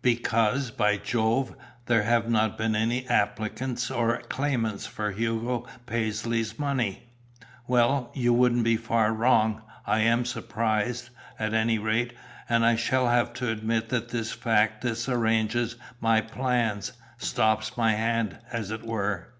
[0.00, 7.10] "Because, by Jove, there have not been any applicants or claimants for Hugo Paisley's money."
[7.66, 9.60] "Well, you wouldn't be far wrong.
[9.86, 12.14] I am surprised, at any rate,
[12.48, 18.38] and I shall have to admit that this fact disarranges my plans, stops my hand,
[18.50, 19.34] as it were."